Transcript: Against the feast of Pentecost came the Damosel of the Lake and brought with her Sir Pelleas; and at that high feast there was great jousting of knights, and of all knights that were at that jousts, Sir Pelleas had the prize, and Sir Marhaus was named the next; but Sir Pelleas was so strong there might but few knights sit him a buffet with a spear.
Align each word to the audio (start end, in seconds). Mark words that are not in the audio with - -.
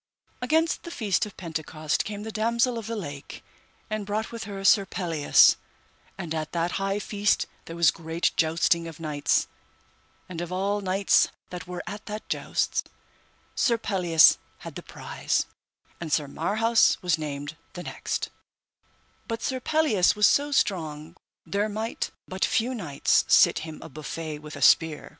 Against 0.41 0.81
the 0.81 0.89
feast 0.89 1.27
of 1.27 1.37
Pentecost 1.37 2.05
came 2.05 2.23
the 2.23 2.31
Damosel 2.31 2.79
of 2.79 2.87
the 2.87 2.95
Lake 2.95 3.43
and 3.87 4.03
brought 4.03 4.31
with 4.31 4.45
her 4.45 4.63
Sir 4.65 4.83
Pelleas; 4.83 5.57
and 6.17 6.33
at 6.33 6.53
that 6.53 6.71
high 6.81 6.97
feast 6.97 7.45
there 7.65 7.75
was 7.75 7.91
great 7.91 8.31
jousting 8.35 8.87
of 8.87 8.99
knights, 8.99 9.47
and 10.27 10.41
of 10.41 10.51
all 10.51 10.81
knights 10.81 11.27
that 11.51 11.67
were 11.67 11.83
at 11.85 12.07
that 12.07 12.27
jousts, 12.29 12.83
Sir 13.53 13.77
Pelleas 13.77 14.39
had 14.61 14.73
the 14.73 14.81
prize, 14.81 15.45
and 15.99 16.11
Sir 16.11 16.27
Marhaus 16.27 16.99
was 17.03 17.19
named 17.19 17.55
the 17.73 17.83
next; 17.83 18.31
but 19.27 19.43
Sir 19.43 19.59
Pelleas 19.59 20.15
was 20.15 20.25
so 20.25 20.51
strong 20.51 21.15
there 21.45 21.69
might 21.69 22.09
but 22.27 22.43
few 22.43 22.73
knights 22.73 23.23
sit 23.27 23.59
him 23.59 23.79
a 23.83 23.87
buffet 23.87 24.39
with 24.39 24.55
a 24.55 24.63
spear. 24.63 25.09